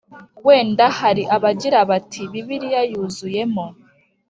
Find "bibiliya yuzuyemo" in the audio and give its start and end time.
2.31-3.65